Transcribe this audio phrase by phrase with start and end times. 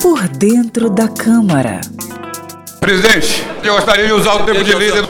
[0.00, 1.80] Por dentro da Câmara.
[2.80, 5.04] Presidente, eu gostaria de usar o tempo de líder.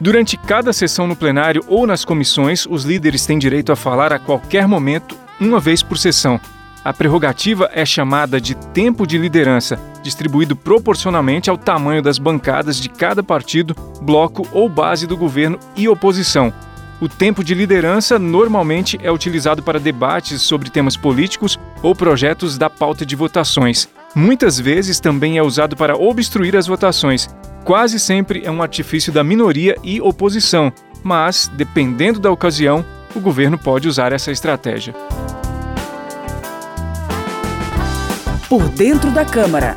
[0.00, 4.18] Durante cada sessão no plenário ou nas comissões, os líderes têm direito a falar a
[4.18, 6.40] qualquer momento, uma vez por sessão.
[6.84, 12.88] A prerrogativa é chamada de tempo de liderança, distribuído proporcionalmente ao tamanho das bancadas de
[12.88, 16.52] cada partido, bloco ou base do governo e oposição.
[17.00, 22.68] O tempo de liderança normalmente é utilizado para debates sobre temas políticos ou projetos da
[22.68, 23.88] pauta de votações.
[24.16, 27.28] Muitas vezes também é usado para obstruir as votações.
[27.64, 30.72] Quase sempre é um artifício da minoria e oposição,
[31.04, 32.84] mas, dependendo da ocasião,
[33.14, 34.92] o governo pode usar essa estratégia.
[38.48, 39.76] Por dentro da Câmara.